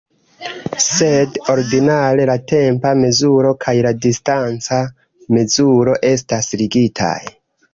[0.83, 4.81] Sed ordinare la tempa mezuro kaj la distanca
[5.39, 7.17] mezuro estas ligitaj.